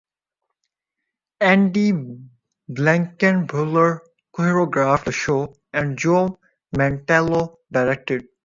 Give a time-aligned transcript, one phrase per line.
[1.41, 1.91] Andy
[2.67, 3.99] Blankenbuehler
[4.35, 6.39] choreographed the show, and Joe
[6.75, 8.27] Mantello directed.